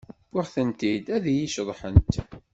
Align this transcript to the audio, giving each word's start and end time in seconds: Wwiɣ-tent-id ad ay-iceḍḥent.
Wwiɣ-tent-id 0.33 1.05
ad 1.15 1.25
ay-iceḍḥent. 1.31 2.13